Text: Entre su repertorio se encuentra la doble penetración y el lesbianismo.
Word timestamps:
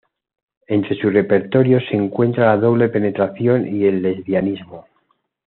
Entre 0.65 0.99
su 0.99 1.11
repertorio 1.11 1.79
se 1.79 1.95
encuentra 1.95 2.47
la 2.47 2.57
doble 2.59 2.89
penetración 2.89 3.67
y 3.67 3.85
el 3.85 4.01
lesbianismo. 4.01 4.87